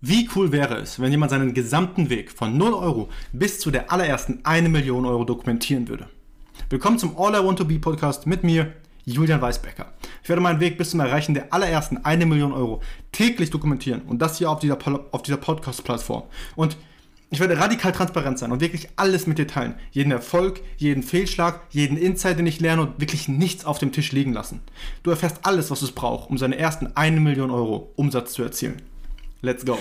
Wie 0.00 0.28
cool 0.36 0.52
wäre 0.52 0.76
es, 0.76 1.00
wenn 1.00 1.10
jemand 1.10 1.32
seinen 1.32 1.54
gesamten 1.54 2.08
Weg 2.08 2.30
von 2.30 2.56
0 2.56 2.72
Euro 2.72 3.08
bis 3.32 3.58
zu 3.58 3.72
der 3.72 3.90
allerersten 3.90 4.44
1 4.44 4.68
Million 4.68 5.04
Euro 5.04 5.24
dokumentieren 5.24 5.88
würde? 5.88 6.08
Willkommen 6.70 7.00
zum 7.00 7.18
All 7.18 7.34
I 7.34 7.44
Want 7.44 7.58
to 7.58 7.64
Be 7.64 7.80
Podcast 7.80 8.24
mit 8.24 8.44
mir, 8.44 8.74
Julian 9.06 9.40
Weisbecker. 9.40 9.92
Ich 10.22 10.28
werde 10.28 10.40
meinen 10.40 10.60
Weg 10.60 10.78
bis 10.78 10.90
zum 10.90 11.00
Erreichen 11.00 11.34
der 11.34 11.52
allerersten 11.52 11.96
1 12.04 12.24
Million 12.26 12.52
Euro 12.52 12.80
täglich 13.10 13.50
dokumentieren 13.50 14.02
und 14.02 14.22
das 14.22 14.38
hier 14.38 14.52
auf 14.52 14.60
dieser, 14.60 14.78
auf 15.10 15.22
dieser 15.22 15.36
Podcast-Plattform. 15.36 16.22
Und 16.54 16.76
ich 17.30 17.40
werde 17.40 17.58
radikal 17.58 17.90
transparent 17.90 18.38
sein 18.38 18.52
und 18.52 18.60
wirklich 18.60 18.88
alles 18.94 19.26
mit 19.26 19.38
dir 19.38 19.48
teilen. 19.48 19.74
Jeden 19.90 20.12
Erfolg, 20.12 20.60
jeden 20.76 21.02
Fehlschlag, 21.02 21.62
jeden 21.70 21.96
Insight, 21.96 22.38
den 22.38 22.46
ich 22.46 22.60
lerne 22.60 22.82
und 22.82 23.00
wirklich 23.00 23.26
nichts 23.26 23.64
auf 23.64 23.80
dem 23.80 23.90
Tisch 23.90 24.12
liegen 24.12 24.32
lassen. 24.32 24.60
Du 25.02 25.10
erfährst 25.10 25.38
alles, 25.42 25.72
was 25.72 25.82
es 25.82 25.90
braucht, 25.90 26.30
um 26.30 26.38
seine 26.38 26.56
ersten 26.56 26.86
1 26.94 27.18
Million 27.18 27.50
Euro 27.50 27.92
Umsatz 27.96 28.34
zu 28.34 28.44
erzielen. 28.44 28.80
Let's 29.40 29.64
go. 29.64 29.78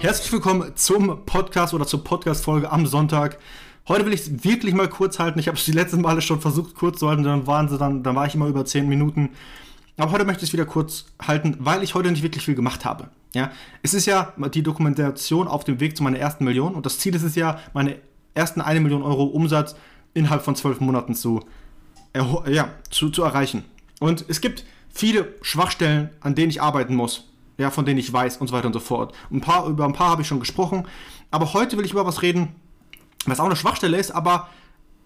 Herzlich 0.00 0.30
willkommen 0.30 0.76
zum 0.76 1.24
Podcast 1.24 1.72
oder 1.72 1.86
zur 1.86 2.04
Podcast-Folge 2.04 2.70
am 2.70 2.84
Sonntag. 2.84 3.38
Heute 3.88 4.04
will 4.04 4.12
ich 4.12 4.20
es 4.20 4.44
wirklich 4.44 4.74
mal 4.74 4.90
kurz 4.90 5.18
halten. 5.18 5.38
Ich 5.38 5.48
habe 5.48 5.56
es 5.56 5.64
die 5.64 5.72
letzten 5.72 6.02
Male 6.02 6.20
schon 6.20 6.42
versucht 6.42 6.74
kurz 6.74 6.98
zu 6.98 7.08
halten, 7.08 7.22
dann 7.22 7.46
waren 7.46 7.70
sie 7.70 7.78
dann, 7.78 8.02
dann 8.02 8.14
war 8.14 8.26
ich 8.26 8.34
immer 8.34 8.48
über 8.48 8.66
10 8.66 8.86
Minuten. 8.86 9.30
Aber 9.96 10.12
heute 10.12 10.24
möchte 10.24 10.44
ich 10.44 10.50
es 10.50 10.52
wieder 10.52 10.66
kurz 10.66 11.06
halten, 11.20 11.56
weil 11.58 11.82
ich 11.82 11.94
heute 11.94 12.10
nicht 12.10 12.22
wirklich 12.22 12.44
viel 12.44 12.54
gemacht 12.54 12.84
habe. 12.84 13.08
Ja, 13.34 13.50
es 13.82 13.94
ist 13.94 14.06
ja 14.06 14.32
die 14.54 14.62
Dokumentation 14.62 15.48
auf 15.48 15.64
dem 15.64 15.80
Weg 15.80 15.96
zu 15.96 16.02
meiner 16.02 16.18
ersten 16.18 16.44
Million 16.44 16.74
und 16.74 16.86
das 16.86 16.98
Ziel 16.98 17.14
ist 17.14 17.22
es 17.22 17.34
ja, 17.34 17.58
meine 17.72 17.98
ersten 18.34 18.60
eine 18.60 18.80
Million 18.80 19.02
Euro 19.02 19.24
Umsatz 19.24 19.74
innerhalb 20.14 20.42
von 20.42 20.54
zwölf 20.56 20.80
Monaten 20.80 21.14
zu, 21.14 21.40
ja, 22.14 22.70
zu, 22.90 23.10
zu 23.10 23.22
erreichen. 23.22 23.64
Und 24.00 24.24
es 24.28 24.40
gibt 24.40 24.64
viele 24.90 25.34
Schwachstellen, 25.42 26.10
an 26.20 26.34
denen 26.34 26.50
ich 26.50 26.62
arbeiten 26.62 26.94
muss, 26.94 27.28
ja, 27.58 27.70
von 27.70 27.84
denen 27.84 27.98
ich 27.98 28.12
weiß 28.12 28.38
und 28.38 28.48
so 28.48 28.54
weiter 28.54 28.66
und 28.66 28.72
so 28.74 28.80
fort. 28.80 29.14
Ein 29.30 29.40
paar, 29.40 29.66
über 29.66 29.84
ein 29.84 29.92
paar 29.92 30.10
habe 30.10 30.22
ich 30.22 30.28
schon 30.28 30.40
gesprochen, 30.40 30.86
aber 31.30 31.54
heute 31.54 31.76
will 31.76 31.84
ich 31.84 31.92
über 31.92 32.06
was 32.06 32.22
reden, 32.22 32.54
was 33.24 33.40
auch 33.40 33.46
eine 33.46 33.56
Schwachstelle 33.56 33.96
ist, 33.96 34.10
aber 34.10 34.48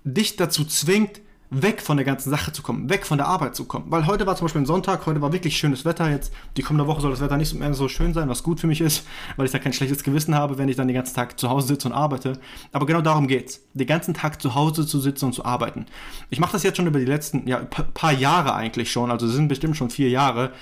dich 0.04 0.36
dazu 0.36 0.64
zwingt, 0.64 1.20
weg 1.50 1.82
von 1.82 1.96
der 1.96 2.06
ganzen 2.06 2.30
Sache 2.30 2.52
zu 2.52 2.62
kommen, 2.62 2.88
weg 2.88 3.04
von 3.04 3.18
der 3.18 3.26
Arbeit 3.26 3.56
zu 3.56 3.64
kommen. 3.64 3.86
Weil 3.88 4.06
heute 4.06 4.24
war 4.24 4.36
zum 4.36 4.44
Beispiel 4.44 4.62
ein 4.62 4.66
Sonntag, 4.66 5.04
heute 5.06 5.20
war 5.20 5.32
wirklich 5.32 5.56
schönes 5.56 5.84
Wetter. 5.84 6.08
Jetzt 6.08 6.32
die 6.56 6.62
kommende 6.62 6.86
Woche 6.86 7.00
soll 7.00 7.10
das 7.10 7.20
Wetter 7.20 7.36
nicht 7.36 7.52
mehr 7.54 7.74
so 7.74 7.88
schön 7.88 8.14
sein, 8.14 8.28
was 8.28 8.44
gut 8.44 8.60
für 8.60 8.68
mich 8.68 8.80
ist, 8.80 9.04
weil 9.36 9.46
ich 9.46 9.52
da 9.52 9.58
kein 9.58 9.72
schlechtes 9.72 10.04
Gewissen 10.04 10.34
habe, 10.34 10.58
wenn 10.58 10.68
ich 10.68 10.76
dann 10.76 10.86
den 10.86 10.94
ganzen 10.94 11.14
Tag 11.14 11.38
zu 11.40 11.50
Hause 11.50 11.68
sitze 11.68 11.88
und 11.88 11.94
arbeite. 11.94 12.38
Aber 12.72 12.86
genau 12.86 13.00
darum 13.00 13.26
geht's, 13.26 13.60
den 13.74 13.86
ganzen 13.86 14.14
Tag 14.14 14.40
zu 14.40 14.54
Hause 14.54 14.86
zu 14.86 15.00
sitzen 15.00 15.26
und 15.26 15.32
zu 15.32 15.44
arbeiten. 15.44 15.86
Ich 16.30 16.38
mache 16.38 16.52
das 16.52 16.62
jetzt 16.62 16.76
schon 16.76 16.86
über 16.86 17.00
die 17.00 17.04
letzten 17.04 17.48
ja, 17.48 17.58
paar 17.58 18.12
Jahre 18.12 18.54
eigentlich 18.54 18.92
schon, 18.92 19.10
also 19.10 19.26
es 19.26 19.32
sind 19.32 19.48
bestimmt 19.48 19.76
schon 19.76 19.90
vier 19.90 20.08
Jahre, 20.08 20.52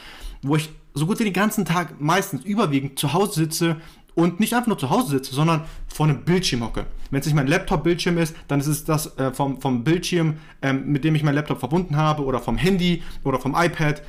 wo 0.42 0.56
ich 0.56 0.70
so 0.94 1.06
gut 1.06 1.18
wie 1.20 1.24
den 1.24 1.32
ganzen 1.32 1.64
Tag 1.64 2.00
meistens 2.00 2.44
überwiegend 2.44 2.98
zu 2.98 3.12
Hause 3.12 3.34
sitze 3.34 3.76
und 4.18 4.40
nicht 4.40 4.52
einfach 4.52 4.66
nur 4.66 4.78
zu 4.78 4.90
Hause 4.90 5.10
sitze, 5.10 5.32
sondern 5.32 5.62
vor 5.86 6.06
einem 6.06 6.24
Bildschirm 6.24 6.64
hocke. 6.64 6.86
Wenn 7.12 7.20
es 7.20 7.26
nicht 7.26 7.36
mein 7.36 7.46
Laptop-Bildschirm 7.46 8.18
ist, 8.18 8.34
dann 8.48 8.58
ist 8.58 8.66
es 8.66 8.82
das 8.84 9.16
äh, 9.16 9.32
vom, 9.32 9.60
vom 9.60 9.84
Bildschirm, 9.84 10.38
ähm, 10.60 10.90
mit 10.90 11.04
dem 11.04 11.14
ich 11.14 11.22
mein 11.22 11.36
Laptop 11.36 11.60
verbunden 11.60 11.96
habe 11.96 12.24
oder 12.24 12.40
vom 12.40 12.56
Handy 12.56 13.04
oder 13.22 13.38
vom 13.38 13.54
iPad. 13.54 14.02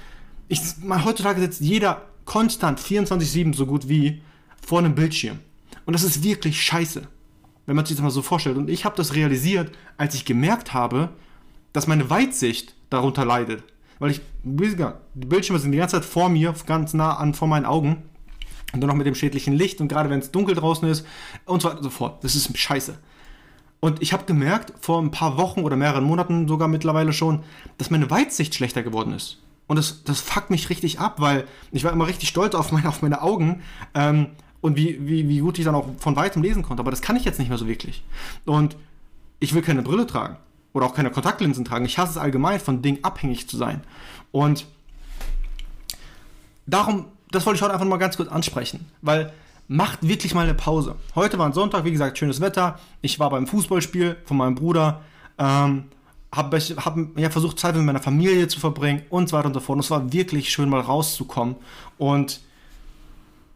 Ich, 0.48 0.62
mal, 0.82 1.06
heutzutage 1.06 1.40
sitzt 1.40 1.62
jeder 1.62 2.02
konstant 2.26 2.80
24-7 2.80 3.54
so 3.56 3.68
gut 3.68 3.88
wie 3.88 4.24
vor 4.66 4.80
einem 4.80 4.96
Bildschirm. 4.96 5.38
Und 5.86 5.94
das 5.94 6.02
ist 6.02 6.24
wirklich 6.24 6.60
scheiße, 6.60 7.04
wenn 7.68 7.76
man 7.76 7.86
sich 7.86 7.96
das 7.96 8.04
mal 8.04 8.10
so 8.10 8.24
vorstellt. 8.24 8.58
Und 8.58 8.68
ich 8.68 8.86
habe 8.86 8.96
das 8.96 9.14
realisiert, 9.14 9.72
als 9.98 10.16
ich 10.16 10.26
gemerkt 10.26 10.74
habe, 10.74 11.10
dass 11.72 11.86
meine 11.86 12.10
Weitsicht 12.10 12.74
darunter 12.90 13.26
leidet. 13.26 13.64
Weil 14.00 14.10
ich, 14.10 14.22
die 14.44 15.28
Bildschirme 15.28 15.60
sind 15.60 15.72
die 15.72 15.78
ganze 15.78 15.98
Zeit 15.98 16.06
vor 16.06 16.30
mir, 16.30 16.56
ganz 16.66 16.96
nah 16.96 17.18
an 17.18 17.36
vor 17.36 17.48
meinen 17.48 17.68
Augen. 17.68 18.09
Und 18.74 18.82
dann 18.82 18.88
noch 18.88 18.96
mit 18.96 19.08
dem 19.08 19.16
schädlichen 19.16 19.54
Licht 19.54 19.82
und 19.82 19.88
gerade 19.88 20.10
wenn 20.10 20.20
es 20.20 20.32
dunkel 20.32 20.56
draußen 20.56 20.88
ist 20.88 21.06
und 21.46 21.62
so 21.62 21.70
weiter 21.70 21.78
und 21.78 21.84
so 21.84 21.90
fort. 21.90 22.24
Das 22.24 22.36
ist 22.36 22.56
scheiße. 22.56 22.98
Und 23.80 24.02
ich 24.02 24.14
habe 24.14 24.26
gemerkt, 24.26 24.74
vor 24.82 25.02
ein 25.02 25.12
paar 25.12 25.38
Wochen 25.38 25.62
oder 25.62 25.76
mehreren 25.76 26.04
Monaten 26.04 26.48
sogar 26.48 26.68
mittlerweile 26.68 27.14
schon, 27.14 27.44
dass 27.78 27.90
meine 27.90 28.10
Weitsicht 28.10 28.54
schlechter 28.54 28.84
geworden 28.84 29.14
ist. 29.14 29.38
Und 29.68 29.78
das, 29.78 30.04
das 30.04 30.20
fuckt 30.20 30.50
mich 30.50 30.70
richtig 30.70 31.00
ab, 31.00 31.22
weil 31.22 31.48
ich 31.72 31.84
war 31.84 31.94
immer 31.94 32.08
richtig 32.08 32.30
stolz 32.30 32.56
auf 32.56 32.72
meine, 32.72 32.90
auf 32.90 33.02
meine 33.02 33.22
Augen 33.22 33.62
ähm, 33.94 34.28
und 34.62 34.76
wie, 34.76 35.08
wie, 35.08 35.30
wie 35.30 35.40
gut 35.40 35.58
ich 35.58 35.66
dann 35.66 35.76
auch 35.76 35.88
von 36.00 36.16
weitem 36.16 36.42
lesen 36.42 36.64
konnte. 36.64 36.82
Aber 36.82 36.92
das 36.92 37.02
kann 37.02 37.16
ich 37.16 37.24
jetzt 37.24 37.40
nicht 37.40 37.50
mehr 37.50 37.58
so 37.58 37.68
wirklich. 37.68 38.04
Und 38.46 38.76
ich 39.40 39.54
will 39.54 39.62
keine 39.62 39.82
Brille 39.82 40.06
tragen 40.06 40.38
oder 40.74 40.86
auch 40.86 40.94
keine 40.94 41.12
Kontaktlinsen 41.12 41.64
tragen. 41.64 41.86
Ich 41.86 41.98
hasse 41.98 42.12
es 42.12 42.18
allgemein, 42.18 42.60
von 42.60 42.82
Dingen 42.82 43.04
abhängig 43.04 43.48
zu 43.48 43.58
sein. 43.58 43.82
Und 44.32 44.68
darum 46.66 47.06
das 47.32 47.46
wollte 47.46 47.58
ich 47.58 47.62
heute 47.62 47.74
einfach 47.74 47.86
mal 47.86 47.98
ganz 47.98 48.18
kurz 48.18 48.30
ansprechen, 48.30 48.86
weil 49.02 49.32
macht 49.68 50.08
wirklich 50.08 50.34
mal 50.34 50.44
eine 50.44 50.56
Pause. 50.56 50.96
Heute 51.14 51.38
war 51.38 51.46
ein 51.46 51.54
Sonntag, 51.54 51.86
wie 51.86 51.92
gesagt, 51.92 52.18
schönes 52.18 52.42
Wetter. 52.42 52.80
Ich 53.02 53.20
war 53.20 53.30
beim 53.30 53.46
Fußballspiel 53.46 54.18
von 54.26 54.38
meinem 54.38 54.56
Bruder, 54.56 55.02
ähm, 55.38 55.86
habe 56.34 56.58
hab, 56.60 56.98
ja, 57.18 57.30
versucht, 57.30 57.60
Zeit 57.60 57.76
mit 57.76 57.86
meiner 57.86 58.02
Familie 58.02 58.48
zu 58.48 58.60
verbringen 58.60 59.04
und 59.10 59.30
so 59.30 59.38
weiter 59.38 59.48
und 59.48 59.54
so 59.54 59.60
fort. 59.60 59.78
Und 59.78 59.86
es 59.86 59.92
war 59.92 60.12
wirklich 60.12 60.50
schön, 60.50 60.70
mal 60.70 60.82
rauszukommen 60.82 61.56
und 61.98 62.42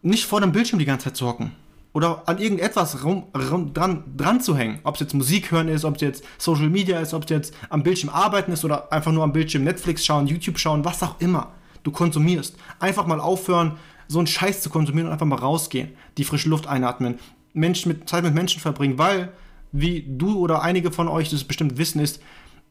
nicht 0.03 0.25
vor 0.25 0.39
dem 0.39 0.51
Bildschirm 0.51 0.79
die 0.79 0.85
ganze 0.85 1.05
Zeit 1.05 1.17
zu 1.17 1.27
hocken 1.27 1.51
oder 1.93 2.23
an 2.27 2.37
irgendetwas 2.37 3.03
rum, 3.03 3.25
rum, 3.35 3.73
dran, 3.73 4.03
dran 4.15 4.41
zu 4.41 4.55
hängen. 4.55 4.79
Ob 4.83 4.95
es 4.95 5.01
jetzt 5.01 5.13
Musik 5.13 5.51
hören 5.51 5.67
ist, 5.67 5.85
ob 5.85 5.95
es 5.95 6.01
jetzt 6.01 6.23
Social 6.37 6.69
Media 6.69 6.99
ist, 6.99 7.13
ob 7.13 7.23
es 7.23 7.29
jetzt 7.29 7.53
am 7.69 7.81
Bildschirm 7.81 8.09
arbeiten 8.09 8.51
ist 8.51 8.65
oder 8.65 8.91
einfach 8.91 9.11
nur 9.11 9.23
am 9.23 9.33
Bildschirm 9.33 9.63
Netflix 9.63 10.05
schauen, 10.05 10.27
YouTube 10.27 10.59
schauen, 10.59 10.85
was 10.85 11.01
auch 11.01 11.19
immer 11.19 11.51
du 11.83 11.91
konsumierst. 11.91 12.55
Einfach 12.79 13.05
mal 13.05 13.19
aufhören, 13.19 13.77
so 14.07 14.19
einen 14.19 14.27
Scheiß 14.27 14.61
zu 14.61 14.69
konsumieren 14.69 15.07
und 15.07 15.13
einfach 15.13 15.25
mal 15.25 15.37
rausgehen, 15.37 15.89
die 16.17 16.23
frische 16.23 16.49
Luft 16.49 16.67
einatmen, 16.67 17.19
Menschen 17.53 17.89
mit, 17.89 18.09
Zeit 18.09 18.23
mit 18.23 18.33
Menschen 18.33 18.59
verbringen, 18.59 18.97
weil, 18.97 19.31
wie 19.71 20.05
du 20.07 20.37
oder 20.39 20.61
einige 20.61 20.91
von 20.91 21.07
euch 21.07 21.29
das 21.29 21.43
bestimmt 21.43 21.77
wissen, 21.77 21.99
ist, 21.99 22.21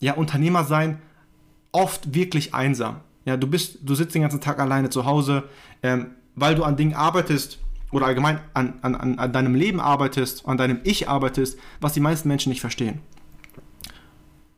ja, 0.01 0.15
Unternehmer 0.15 0.65
sein 0.65 0.99
oft 1.71 2.15
wirklich 2.15 2.55
einsam. 2.55 3.01
Ja, 3.25 3.37
du 3.37 3.47
bist, 3.47 3.79
du 3.83 3.95
sitzt 3.95 4.15
den 4.15 4.23
ganzen 4.23 4.41
Tag 4.41 4.59
alleine 4.59 4.91
zu 4.91 5.05
Hause, 5.05 5.45
ähm, 5.83 6.13
weil 6.35 6.55
du 6.55 6.65
an 6.65 6.77
Dingen 6.77 6.95
arbeitest 6.95 7.59
oder 7.93 8.07
allgemein 8.07 8.41
an, 8.55 8.75
an, 8.83 9.19
an 9.19 9.33
deinem 9.33 9.55
Leben 9.55 9.81
arbeitest, 9.81 10.47
an 10.47 10.59
deinem 10.59 10.81
Ich 10.85 11.09
arbeitest, 11.09 11.59
was 11.81 11.93
die 11.93 12.01
meisten 12.01 12.29
Menschen 12.29 12.51
nicht 12.51 12.61
verstehen. 12.61 13.01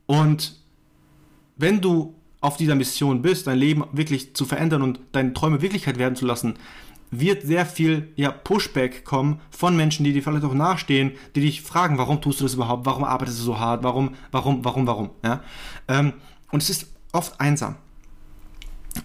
Und 0.07 0.59
wenn 1.57 1.81
du 1.81 2.15
auf 2.45 2.57
dieser 2.57 2.75
Mission 2.75 3.23
bist, 3.23 3.47
dein 3.47 3.57
Leben 3.57 3.85
wirklich 3.91 4.35
zu 4.35 4.45
verändern 4.45 4.83
und 4.83 4.99
deine 5.13 5.33
Träume 5.33 5.61
Wirklichkeit 5.61 5.97
werden 5.97 6.15
zu 6.15 6.25
lassen, 6.25 6.55
wird 7.09 7.41
sehr 7.41 7.65
viel 7.65 8.09
ja, 8.15 8.29
Pushback 8.31 9.03
kommen 9.03 9.39
von 9.49 9.75
Menschen, 9.75 10.03
die 10.03 10.13
dir 10.13 10.21
vielleicht 10.21 10.45
auch 10.45 10.53
nachstehen, 10.53 11.13
die 11.35 11.41
dich 11.41 11.61
fragen, 11.63 11.97
warum 11.97 12.21
tust 12.21 12.39
du 12.39 12.43
das 12.43 12.53
überhaupt, 12.53 12.85
warum 12.85 13.03
arbeitest 13.03 13.39
du 13.39 13.43
so 13.43 13.59
hart, 13.59 13.83
warum, 13.83 14.13
warum, 14.31 14.63
warum, 14.63 14.85
warum. 14.85 15.09
Ja? 15.23 15.43
Ähm, 15.87 16.13
und 16.51 16.61
es 16.61 16.69
ist 16.69 16.87
oft 17.13 17.39
einsam. 17.39 17.75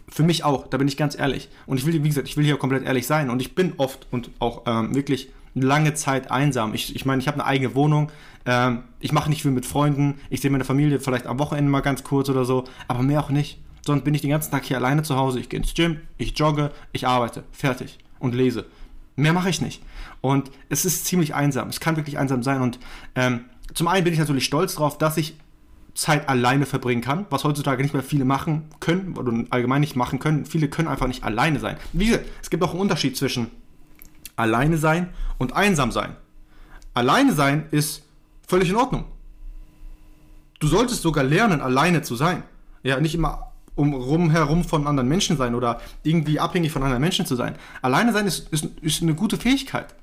Für 0.08 0.22
mich 0.22 0.44
auch, 0.44 0.66
da 0.68 0.76
bin 0.76 0.86
ich 0.86 0.98
ganz 0.98 1.18
ehrlich. 1.18 1.48
Und 1.66 1.78
ich 1.78 1.86
will, 1.86 1.94
wie 2.04 2.08
gesagt, 2.08 2.28
ich 2.28 2.36
will 2.36 2.44
hier 2.44 2.58
komplett 2.58 2.84
ehrlich 2.84 3.06
sein. 3.06 3.30
Und 3.30 3.40
ich 3.40 3.54
bin 3.54 3.72
oft 3.78 4.06
und 4.10 4.30
auch 4.38 4.62
ähm, 4.66 4.94
wirklich 4.94 5.30
lange 5.54 5.94
Zeit 5.94 6.30
einsam. 6.30 6.74
Ich, 6.74 6.94
ich 6.94 7.04
meine, 7.04 7.20
ich 7.20 7.28
habe 7.28 7.40
eine 7.40 7.46
eigene 7.46 7.74
Wohnung, 7.74 8.10
ähm, 8.46 8.84
ich 9.00 9.12
mache 9.12 9.30
nicht 9.30 9.42
viel 9.42 9.50
mit 9.50 9.66
Freunden, 9.66 10.20
ich 10.30 10.40
sehe 10.40 10.50
meine 10.50 10.64
Familie 10.64 11.00
vielleicht 11.00 11.26
am 11.26 11.38
Wochenende 11.38 11.70
mal 11.70 11.80
ganz 11.80 12.04
kurz 12.04 12.28
oder 12.28 12.44
so, 12.44 12.64
aber 12.88 13.02
mehr 13.02 13.20
auch 13.20 13.30
nicht. 13.30 13.60
Sonst 13.84 14.04
bin 14.04 14.14
ich 14.14 14.20
den 14.20 14.30
ganzen 14.30 14.50
Tag 14.50 14.64
hier 14.64 14.76
alleine 14.76 15.02
zu 15.02 15.16
Hause, 15.16 15.40
ich 15.40 15.48
gehe 15.48 15.58
ins 15.58 15.74
Gym, 15.74 16.00
ich 16.18 16.38
jogge, 16.38 16.70
ich 16.92 17.06
arbeite, 17.06 17.44
fertig 17.52 17.98
und 18.18 18.34
lese. 18.34 18.66
Mehr 19.16 19.32
mache 19.32 19.50
ich 19.50 19.60
nicht. 19.60 19.82
Und 20.20 20.50
es 20.68 20.84
ist 20.84 21.06
ziemlich 21.06 21.34
einsam. 21.34 21.68
Es 21.68 21.80
kann 21.80 21.96
wirklich 21.96 22.18
einsam 22.18 22.42
sein. 22.42 22.62
Und 22.62 22.78
ähm, 23.14 23.46
zum 23.74 23.88
einen 23.88 24.04
bin 24.04 24.12
ich 24.12 24.18
natürlich 24.18 24.44
stolz 24.44 24.74
darauf, 24.74 24.98
dass 24.98 25.16
ich 25.16 25.36
Zeit 25.94 26.28
alleine 26.28 26.66
verbringen 26.66 27.02
kann, 27.02 27.26
was 27.30 27.44
heutzutage 27.44 27.82
nicht 27.82 27.92
mehr 27.92 28.02
viele 28.02 28.24
machen 28.24 28.68
können 28.80 29.16
oder 29.16 29.32
allgemein 29.50 29.80
nicht 29.80 29.96
machen 29.96 30.18
können. 30.18 30.46
Viele 30.46 30.68
können 30.68 30.88
einfach 30.88 31.08
nicht 31.08 31.24
alleine 31.24 31.58
sein. 31.58 31.76
Wie 31.92 32.06
gesagt, 32.06 32.26
es 32.40 32.50
gibt 32.50 32.62
auch 32.62 32.70
einen 32.70 32.80
Unterschied 32.80 33.16
zwischen 33.16 33.48
alleine 34.40 34.78
sein 34.78 35.10
und 35.38 35.54
einsam 35.54 35.92
sein. 35.92 36.16
Alleine 36.94 37.32
sein 37.32 37.66
ist 37.70 38.02
völlig 38.46 38.70
in 38.70 38.76
Ordnung. 38.76 39.04
Du 40.58 40.66
solltest 40.66 41.02
sogar 41.02 41.24
lernen, 41.24 41.60
alleine 41.60 42.02
zu 42.02 42.16
sein. 42.16 42.42
Ja, 42.82 43.00
nicht 43.00 43.14
immer 43.14 43.52
um 43.74 43.94
rum 43.94 44.30
herum 44.30 44.64
von 44.64 44.86
anderen 44.86 45.08
Menschen 45.08 45.36
sein 45.36 45.54
oder 45.54 45.80
irgendwie 46.02 46.38
abhängig 46.38 46.72
von 46.72 46.82
anderen 46.82 47.00
Menschen 47.00 47.24
zu 47.24 47.36
sein. 47.36 47.54
Alleine 47.80 48.12
sein 48.12 48.26
ist, 48.26 48.48
ist, 48.52 48.66
ist 48.82 49.02
eine 49.02 49.14
gute 49.14 49.36
Fähigkeit. 49.36 49.94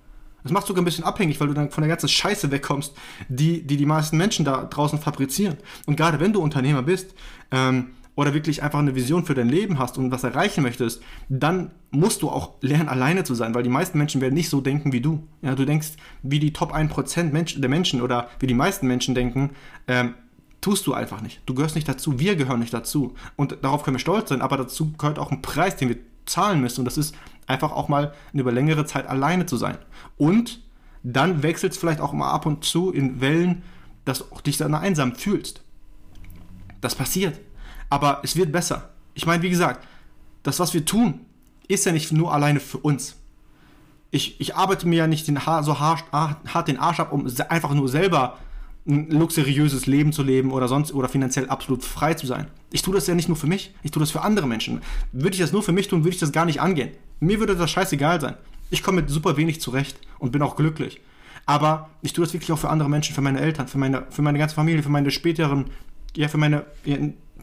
Das 0.44 0.52
macht 0.52 0.66
sogar 0.66 0.82
ein 0.82 0.86
bisschen 0.86 1.04
abhängig, 1.04 1.40
weil 1.40 1.48
du 1.48 1.54
dann 1.54 1.72
von 1.72 1.82
der 1.82 1.90
ganzen 1.90 2.08
Scheiße 2.08 2.52
wegkommst, 2.52 2.96
die 3.28 3.62
die, 3.64 3.78
die 3.78 3.86
meisten 3.86 4.18
Menschen 4.18 4.46
da 4.46 4.64
draußen 4.64 5.00
fabrizieren. 5.00 5.58
Und 5.86 5.98
gerade 5.98 6.20
wenn 6.20 6.34
du 6.34 6.42
Unternehmer 6.42 6.84
bist 6.84 7.14
ähm, 7.52 7.88
oder 8.18 8.34
wirklich 8.34 8.64
einfach 8.64 8.80
eine 8.80 8.96
Vision 8.96 9.26
für 9.26 9.36
dein 9.36 9.48
Leben 9.48 9.78
hast 9.78 10.00
und 10.00 10.12
was 10.12 10.24
erreichen 10.24 10.64
möchtest, 10.64 11.04
dann 11.30 11.72
musst 11.92 12.24
du 12.24 12.30
auch 12.30 12.56
lernen, 12.62 12.90
alleine 12.90 13.24
zu 13.24 13.36
sein, 13.36 13.54
weil 13.54 13.62
die 13.62 13.70
meisten 13.70 14.00
Menschen 14.00 14.22
werden 14.22 14.34
nicht 14.34 14.50
so 14.50 14.60
denken 14.60 14.92
wie 14.92 15.02
du. 15.02 15.24
Ja, 15.44 15.54
du 15.54 15.66
denkst 15.66 15.92
wie 16.24 16.40
die 16.40 16.52
Top 16.52 16.74
1% 16.74 17.32
Mensch, 17.32 17.62
der 17.62 17.70
Menschen 17.70 18.02
oder 18.02 18.28
wie 18.40 18.48
die 18.48 18.56
meisten 18.56 18.88
Menschen 18.88 19.14
denken, 19.14 19.52
ähm, 19.88 20.16
tust 20.62 20.88
du 20.88 20.96
einfach 20.96 21.22
nicht. 21.22 21.44
Du 21.46 21.54
gehörst 21.54 21.76
nicht 21.76 21.88
dazu, 21.88 22.20
wir 22.20 22.36
gehören 22.36 22.60
nicht 22.60 22.74
dazu. 22.74 23.14
Und 23.36 23.60
darauf 23.62 23.84
können 23.84 23.96
wir 23.96 24.00
stolz 24.00 24.30
sein, 24.30 24.42
aber 24.42 24.58
dazu 24.58 24.94
gehört 24.94 25.20
auch 25.20 25.32
ein 25.32 25.44
Preis, 25.44 25.76
den 25.76 25.90
wir 25.90 25.98
zahlen 26.26 26.60
müssen. 26.60 26.82
Und 26.82 26.86
das 26.86 26.98
ist 26.98 27.14
einfach 27.46 27.72
auch 27.72 27.88
mal 27.88 28.14
über 28.34 28.52
längere 28.52 28.86
Zeit 28.88 29.08
alleine 29.08 29.46
zu 29.46 29.58
sein. 29.58 29.78
Und 30.18 30.64
dann 31.04 31.44
wechselt 31.44 31.74
es 31.74 31.78
vielleicht 31.78 32.02
auch 32.02 32.14
mal 32.14 32.32
ab 32.32 32.48
und 32.48 32.66
zu 32.66 32.92
in 32.92 33.22
Wellen, 33.22 33.62
dass 34.06 34.28
du 34.28 34.42
dich 34.44 34.58
dann 34.58 34.74
einsam 34.74 35.14
fühlst. 35.14 35.62
Das 36.82 36.96
passiert. 36.96 37.40
Aber 37.90 38.22
es 38.24 38.36
wird 38.36 38.52
besser. 38.52 38.90
Ich 39.14 39.26
meine, 39.26 39.44
wie 39.44 39.50
gesagt, 39.50 39.86
das, 40.44 40.60
was 40.60 40.74
wir 40.74 40.86
tun, 40.86 41.22
ist 41.68 41.86
ja 41.86 41.92
nicht 41.92 42.12
nur 42.12 42.34
alleine 42.34 42.60
für 42.60 42.78
uns. 42.78 43.16
Ich, 44.12 44.40
ich 44.40 44.56
arbeite 44.56 44.88
mir 44.88 44.98
ja 44.98 45.08
nicht 45.08 45.28
den 45.28 45.46
Haar, 45.46 45.64
so 45.64 45.80
hart, 45.80 46.06
hart 46.12 46.68
den 46.68 46.80
Arsch 46.80 47.00
ab, 47.00 47.12
um 47.12 47.28
einfach 47.50 47.74
nur 47.74 47.90
selber 47.90 48.38
ein 48.88 49.12
luxuriöses 49.12 49.86
Leben 49.86 50.14
zu 50.14 50.24
leben 50.24 50.52
oder 50.52 50.70
sonst 50.70 50.94
oder 50.94 51.10
finanziell 51.10 51.50
absolut 51.50 51.84
frei 51.84 52.14
zu 52.14 52.26
sein. 52.26 52.48
Ich 52.72 52.82
tue 52.82 52.96
das 52.96 53.06
ja 53.08 53.16
nicht 53.16 53.28
nur 53.28 53.36
für 53.36 53.48
mich, 53.48 53.76
ich 53.84 53.92
tue 53.92 54.00
das 54.00 54.12
für 54.12 54.22
andere 54.22 54.48
Menschen. 54.48 54.82
Würde 55.12 55.36
ich 55.36 55.42
das 55.42 55.52
nur 55.52 55.62
für 55.62 55.74
mich 55.74 55.90
tun, 55.90 56.04
würde 56.04 56.14
ich 56.14 56.20
das 56.20 56.32
gar 56.32 56.46
nicht 56.46 56.62
angehen. 56.62 56.92
Mir 57.20 57.40
würde 57.40 57.56
das 57.56 57.70
scheißegal 57.70 58.22
sein. 58.22 58.36
Ich 58.70 58.84
komme 58.84 59.02
mit 59.02 59.10
super 59.10 59.36
wenig 59.36 59.60
zurecht 59.60 60.00
und 60.20 60.32
bin 60.32 60.42
auch 60.42 60.56
glücklich. 60.56 61.02
Aber 61.46 61.90
ich 62.02 62.14
tue 62.14 62.24
das 62.24 62.34
wirklich 62.34 62.52
auch 62.52 62.60
für 62.60 62.70
andere 62.70 62.90
Menschen, 62.90 63.14
für 63.14 63.22
meine 63.22 63.40
Eltern, 63.40 63.68
für 63.68 63.78
meine, 63.78 64.06
für 64.10 64.22
meine 64.22 64.38
ganze 64.38 64.56
Familie, 64.56 64.84
für 64.84 64.90
meine 64.90 65.12
späteren, 65.12 65.66
ja, 66.18 66.28
für 66.28 66.38
meine 66.38 66.66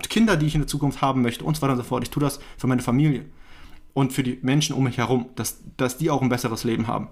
Kinder, 0.09 0.37
die 0.37 0.47
ich 0.47 0.55
in 0.55 0.63
der 0.63 0.69
Zukunft 0.69 1.01
haben 1.01 1.23
möchte 1.23 1.45
und 1.45 1.57
so 1.57 1.63
weiter 1.63 1.73
und 1.73 1.79
so 1.79 1.85
fort. 1.85 2.03
Ich 2.03 2.11
tue 2.11 2.23
das 2.23 2.41
für 2.59 2.67
meine 2.67 2.83
Familie 2.83 3.25
und 3.93 4.13
für 4.13 4.23
die 4.23 4.39
Menschen 4.43 4.75
um 4.75 4.85
mich 4.85 4.99
herum, 4.99 5.27
dass, 5.37 5.61
dass 5.77 5.97
die 5.97 6.11
auch 6.11 6.21
ein 6.21 6.29
besseres 6.29 6.65
Leben 6.65 6.89
haben. 6.89 7.09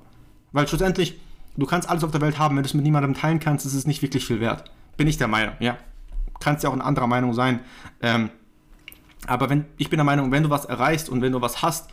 Weil 0.50 0.66
schlussendlich, 0.66 1.20
du 1.56 1.66
kannst 1.66 1.88
alles 1.88 2.02
auf 2.02 2.10
der 2.10 2.20
Welt 2.20 2.38
haben, 2.38 2.56
wenn 2.56 2.64
du 2.64 2.66
es 2.66 2.74
mit 2.74 2.82
niemandem 2.82 3.14
teilen 3.14 3.38
kannst, 3.38 3.64
ist 3.64 3.74
es 3.74 3.86
nicht 3.86 4.02
wirklich 4.02 4.26
viel 4.26 4.40
wert. 4.40 4.70
Bin 4.96 5.06
ich 5.06 5.16
der 5.16 5.28
Meinung, 5.28 5.54
ja. 5.60 5.78
Kannst 6.40 6.64
ja 6.64 6.70
auch 6.70 6.74
eine 6.74 6.84
andere 6.84 7.06
Meinung 7.06 7.32
sein. 7.34 7.60
Ähm, 8.00 8.30
aber 9.26 9.48
wenn, 9.48 9.66
ich 9.78 9.88
bin 9.88 9.98
der 9.98 10.04
Meinung, 10.04 10.32
wenn 10.32 10.42
du 10.42 10.50
was 10.50 10.64
erreichst 10.64 11.08
und 11.08 11.22
wenn 11.22 11.30
du 11.30 11.40
was 11.40 11.62
hast, 11.62 11.88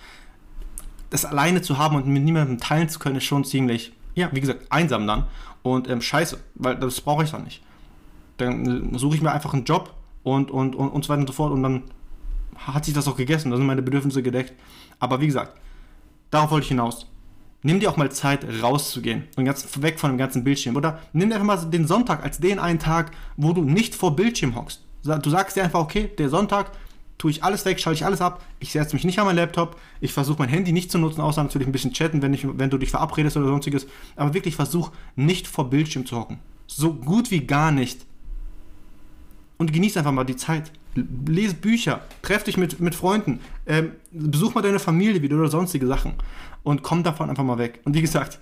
das 1.11 1.25
alleine 1.25 1.61
zu 1.61 1.77
haben 1.77 1.95
und 1.95 2.07
mit 2.07 2.23
niemandem 2.23 2.57
teilen 2.57 2.89
zu 2.89 2.97
können, 2.97 3.17
ist 3.17 3.25
schon 3.25 3.45
ziemlich, 3.45 3.93
ja, 4.15 4.29
wie 4.31 4.41
gesagt, 4.41 4.71
einsam 4.71 5.05
dann. 5.05 5.27
Und 5.61 5.87
ähm, 5.87 6.01
scheiße, 6.01 6.39
weil 6.55 6.75
das 6.77 7.01
brauche 7.01 7.23
ich 7.23 7.31
dann 7.31 7.43
nicht. 7.43 7.61
Dann 8.39 8.97
suche 8.97 9.15
ich 9.15 9.21
mir 9.21 9.31
einfach 9.31 9.53
einen 9.53 9.65
Job 9.65 9.93
und, 10.23 10.51
und, 10.51 10.75
und, 10.75 10.89
und 10.89 11.03
so 11.03 11.09
weiter 11.09 11.21
und 11.21 11.27
so 11.27 11.33
fort 11.33 11.53
und 11.53 11.63
dann 11.63 11.83
hat 12.55 12.85
sich 12.85 12.93
das 12.93 13.07
auch 13.07 13.15
gegessen, 13.15 13.51
da 13.51 13.57
sind 13.57 13.65
meine 13.65 13.81
Bedürfnisse 13.81 14.21
gedeckt. 14.21 14.53
Aber 14.99 15.21
wie 15.21 15.27
gesagt, 15.27 15.57
darauf 16.29 16.51
wollte 16.51 16.65
ich 16.65 16.69
hinaus. 16.69 17.05
Nimm 17.61 17.79
dir 17.79 17.89
auch 17.89 17.97
mal 17.97 18.11
Zeit, 18.11 18.45
rauszugehen 18.61 19.23
und 19.35 19.45
ganz 19.45 19.67
weg 19.81 19.99
von 19.99 20.11
dem 20.11 20.17
ganzen 20.17 20.43
Bildschirm. 20.43 20.75
Oder 20.75 20.99
nimm 21.13 21.29
dir 21.29 21.35
einfach 21.35 21.47
mal 21.47 21.69
den 21.69 21.87
Sonntag 21.87 22.23
als 22.23 22.39
den 22.39 22.59
einen 22.59 22.79
Tag, 22.79 23.11
wo 23.37 23.53
du 23.53 23.63
nicht 23.63 23.95
vor 23.95 24.15
Bildschirm 24.15 24.55
hockst. 24.55 24.81
Du 25.03 25.29
sagst 25.29 25.55
dir 25.55 25.63
einfach, 25.63 25.79
okay, 25.79 26.09
der 26.17 26.29
Sonntag, 26.29 26.71
tue 27.19 27.31
ich 27.31 27.43
alles 27.43 27.65
weg, 27.65 27.79
schalte 27.79 27.97
ich 27.97 28.05
alles 28.05 28.21
ab, 28.21 28.43
ich 28.59 28.71
setze 28.71 28.95
mich 28.95 29.03
nicht 29.03 29.19
an 29.19 29.25
meinen 29.25 29.35
Laptop, 29.35 29.75
ich 29.99 30.13
versuche 30.13 30.39
mein 30.39 30.49
Handy 30.49 30.71
nicht 30.71 30.89
zu 30.89 30.97
nutzen, 30.97 31.21
außer 31.21 31.43
natürlich 31.43 31.67
ein 31.67 31.71
bisschen 31.71 31.93
chatten, 31.93 32.21
wenn, 32.21 32.33
ich, 32.33 32.47
wenn 32.57 32.69
du 32.69 32.77
dich 32.77 32.89
verabredest 32.89 33.37
oder 33.37 33.47
sonstiges, 33.47 33.87
aber 34.15 34.33
wirklich 34.33 34.55
versuch 34.55 34.91
nicht 35.15 35.45
vor 35.47 35.69
Bildschirm 35.69 36.05
zu 36.05 36.17
hocken. 36.17 36.39
So 36.65 36.93
gut 36.93 37.29
wie 37.29 37.45
gar 37.45 37.71
nicht. 37.71 38.05
Und 39.59 39.71
genieß 39.71 39.97
einfach 39.97 40.11
mal 40.11 40.23
die 40.23 40.37
Zeit. 40.37 40.71
Lese 41.27 41.53
Bücher, 41.53 42.01
treff 42.23 42.43
dich 42.43 42.57
mit, 42.57 42.79
mit 42.79 42.95
Freunden, 42.95 43.41
ähm, 43.67 43.91
besuch 44.11 44.55
mal 44.55 44.61
deine 44.61 44.79
Familie 44.79 45.21
wieder 45.21 45.37
oder 45.37 45.49
sonstige 45.49 45.85
Sachen 45.85 46.13
und 46.63 46.81
komm 46.81 47.03
davon 47.03 47.29
einfach 47.29 47.43
mal 47.43 47.59
weg. 47.59 47.79
Und 47.85 47.93
wie 47.93 48.01
gesagt, 48.01 48.39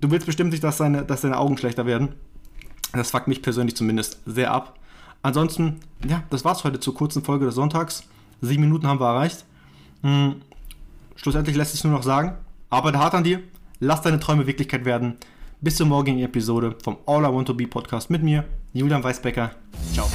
du 0.00 0.10
willst 0.10 0.26
bestimmt 0.26 0.50
nicht, 0.50 0.62
dass 0.62 0.76
deine, 0.76 1.04
dass 1.04 1.22
deine 1.22 1.38
Augen 1.38 1.56
schlechter 1.56 1.86
werden. 1.86 2.10
Das 2.92 3.10
fuckt 3.10 3.26
mich 3.26 3.40
persönlich 3.40 3.74
zumindest 3.74 4.20
sehr 4.26 4.52
ab. 4.52 4.78
Ansonsten, 5.22 5.80
ja, 6.06 6.22
das 6.30 6.44
war's 6.44 6.64
heute 6.64 6.78
zur 6.78 6.94
kurzen 6.94 7.24
Folge 7.24 7.46
des 7.46 7.54
Sonntags. 7.54 8.04
Sieben 8.40 8.62
Minuten 8.62 8.86
haben 8.86 9.00
wir 9.00 9.08
erreicht. 9.08 9.44
Hm, 10.02 10.36
schlussendlich 11.16 11.56
lässt 11.56 11.72
sich 11.72 11.84
nur 11.84 11.92
noch 11.92 12.02
sagen, 12.02 12.34
arbeite 12.70 12.98
hart 12.98 13.14
an 13.14 13.24
dir, 13.24 13.40
lass 13.80 14.02
deine 14.02 14.20
Träume 14.20 14.46
Wirklichkeit 14.46 14.84
werden. 14.84 15.16
Bis 15.60 15.74
zur 15.74 15.86
morgigen 15.86 16.20
Episode 16.20 16.76
vom 16.84 16.98
All 17.06 17.24
I 17.24 17.34
Want 17.34 17.48
to 17.48 17.54
Be 17.54 17.66
Podcast 17.66 18.10
mit 18.10 18.22
mir, 18.22 18.44
Julian 18.72 19.02
Weisbecker. 19.02 19.50
Ciao. 19.92 20.08